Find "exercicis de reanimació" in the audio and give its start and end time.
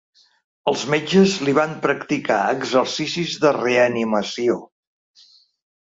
2.55-4.61